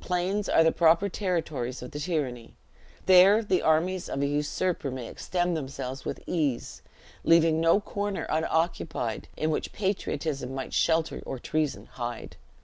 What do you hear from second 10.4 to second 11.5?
might shelter or